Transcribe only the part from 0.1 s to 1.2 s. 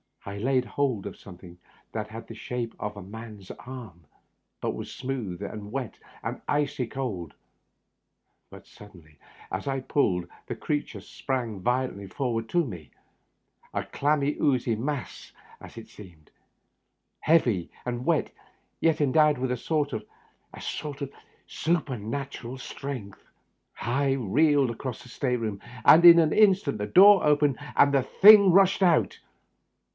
I laid hold of